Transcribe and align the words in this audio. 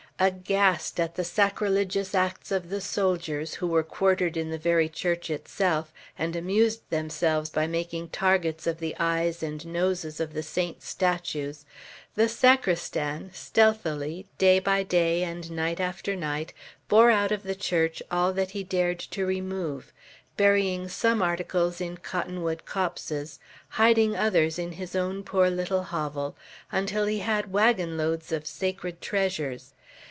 Aghast 0.19 0.99
at 0.99 1.15
the 1.15 1.23
sacrilegious 1.23 2.13
acts 2.13 2.51
of 2.51 2.69
the 2.69 2.79
soldiers, 2.79 3.55
who 3.55 3.65
were 3.65 3.81
quartered 3.81 4.37
in 4.37 4.51
the 4.51 4.57
very 4.59 4.87
church 4.87 5.31
itself, 5.31 5.91
and 6.15 6.35
amused 6.35 6.87
themselves 6.91 7.49
by 7.49 7.65
making 7.65 8.07
targets 8.09 8.67
of 8.67 8.77
the 8.77 8.95
eyes 8.99 9.41
and 9.41 9.65
noses 9.65 10.19
of 10.19 10.33
the 10.35 10.43
saints' 10.43 10.87
statues, 10.87 11.65
the 12.13 12.29
sacristan, 12.29 13.31
stealthily, 13.33 14.27
day 14.37 14.59
by 14.59 14.83
day 14.83 15.23
and 15.23 15.49
night 15.49 15.79
after 15.79 16.15
night, 16.15 16.53
bore 16.87 17.09
out 17.09 17.31
of 17.31 17.41
the 17.41 17.55
church 17.55 17.99
all 18.11 18.31
that 18.31 18.51
he 18.51 18.63
dared 18.63 18.99
to 18.99 19.25
remove, 19.25 19.91
burying 20.37 20.87
some 20.87 21.23
articles 21.23 21.81
in 21.81 21.97
cottonwood 21.97 22.63
copses, 22.63 23.39
hiding 23.69 24.15
others 24.15 24.59
in 24.59 24.73
his 24.73 24.95
own 24.95 25.23
poor 25.23 25.49
little 25.49 25.85
hovel, 25.85 26.37
until 26.71 27.07
he 27.07 27.21
had 27.21 27.51
wagon 27.51 27.97
loads 27.97 28.31
of 28.31 28.45
sacred 28.45 29.01
treasures. 29.01 29.73